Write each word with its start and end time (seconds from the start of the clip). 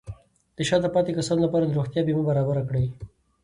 د 0.57 0.57
شاته 0.69 0.89
پاتې 0.95 1.11
کسانو 1.17 1.43
لپاره 1.45 1.65
د 1.65 1.71
روغتیا 1.77 2.01
بیمه 2.07 2.23
برابر 2.29 2.57
کړئ. 2.69 2.85